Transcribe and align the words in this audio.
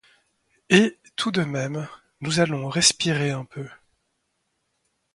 Et, 0.71 0.97
tout 1.15 1.29
de 1.31 1.43
même, 1.43 1.87
nous 2.21 2.39
allons 2.39 2.67
respirer 2.69 3.29
un 3.29 3.45
peu. 3.45 3.69